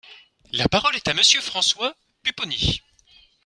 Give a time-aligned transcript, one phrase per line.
[0.51, 2.81] La parole est à Monsieur François Pupponi.